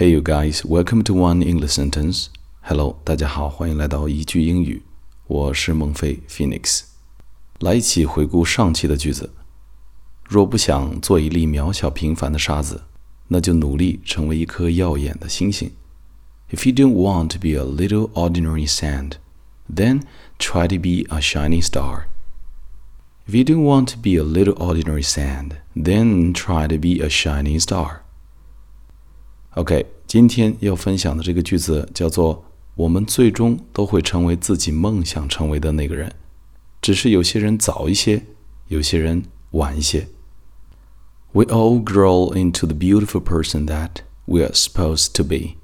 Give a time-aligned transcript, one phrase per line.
[0.00, 2.26] Hey you guys, welcome to One English Sentence.
[2.60, 4.82] Hello，大家好，欢迎来到一句英语。
[5.26, 6.82] 我是孟非 Phoenix。
[7.60, 9.30] 来一起回顾上期的句子。
[10.24, 12.82] 若不想做一粒渺小平凡的沙子，
[13.28, 15.72] 那就努力成为一颗耀眼的星星。
[16.50, 19.12] If you don't want to be a little ordinary sand,
[19.74, 20.02] then
[20.38, 22.04] try to be a shining star.
[23.26, 27.08] If you don't want to be a little ordinary sand, then try to be a
[27.08, 28.02] shining star.
[29.55, 36.09] OK，今天要分享的这个句子叫做“我们最终都会成为自己梦想成为的那个人，
[36.81, 38.23] 只是有些人早一些，
[38.69, 40.07] 有些人晚一些。”
[41.33, 45.57] We all grow into the beautiful person that we are supposed to be.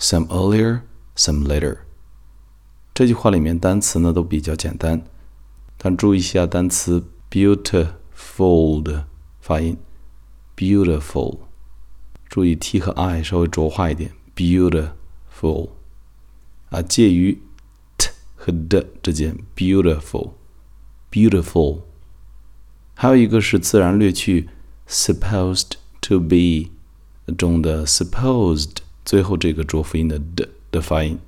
[0.00, 0.80] Some earlier,
[1.14, 1.78] some later.
[2.92, 5.04] 这句话里面单词呢都比较简单，
[5.78, 9.06] 但注意一下单词 beautiful 的
[9.40, 9.76] 发音
[10.56, 11.38] ，beautiful。
[12.34, 15.68] 注意 t 和 i 稍微浊化一点，beautiful
[16.70, 17.40] 啊，介于
[17.96, 21.82] t 和 d 之间，beautiful，beautiful。
[22.94, 24.48] 还有一个是自然略去
[24.88, 26.70] supposed to be
[27.38, 31.20] 中的 supposed 最后这个浊辅音的 d 的发音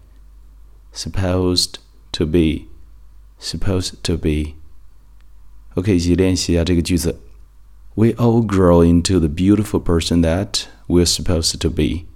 [0.93, 1.75] ，supposed
[2.11, 4.55] to be，supposed to be。
[5.77, 7.21] OK，一起练习一下这个句子。
[7.96, 12.08] We all grow into the beautiful person that we're supposed to be.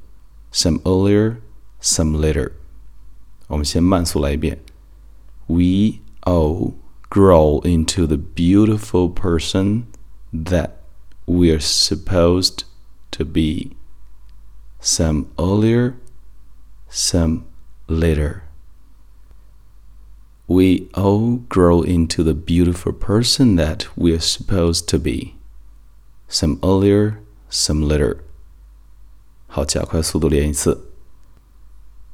[0.52, 1.42] Some earlier,
[1.82, 2.54] some later.
[3.48, 4.60] 我们先慢速来一遍。
[5.48, 6.74] We all
[7.10, 9.84] grow into the beautiful person
[10.34, 10.72] that
[11.28, 12.64] we're supposed
[13.12, 13.76] to be.
[14.82, 15.96] Some earlier,
[16.90, 17.44] some
[17.88, 18.44] later.
[20.48, 25.36] We all grow into the beautiful person that we're supposed to be.
[26.30, 27.18] Some earlier,
[27.50, 28.18] some later.
[29.48, 30.92] 好，加快速度练一次。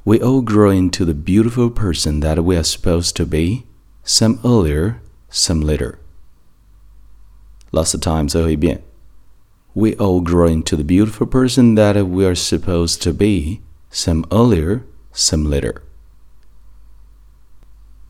[0.04, 3.64] We all grow into the beautiful person that we are supposed to be,
[4.04, 4.96] some earlier,
[5.30, 5.96] some later.
[7.70, 8.82] Last time, 最后一遍。
[9.74, 14.82] We all grow into the beautiful person that we are supposed to be, some earlier,
[15.14, 15.76] some later.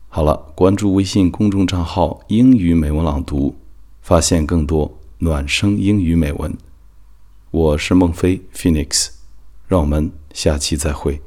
[0.09, 3.55] 好了，关注微信公众账号“英语美文朗读”，
[4.01, 6.56] 发现更多 暖声英语美文。
[7.50, 9.08] 我是孟非 Phoenix。
[9.66, 11.20] 让我们下期再会。